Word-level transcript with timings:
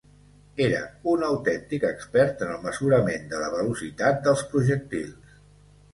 Era 0.67 0.77
un 1.11 1.25
autèntic 1.27 1.85
expert 1.91 2.41
en 2.45 2.55
el 2.55 2.63
mesurament 2.65 3.29
de 3.35 3.45
la 3.45 3.53
velocitat 3.59 4.21
dels 4.29 4.43
projectils. 4.55 5.41